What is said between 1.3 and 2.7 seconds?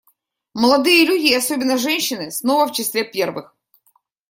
особенно женщины— снова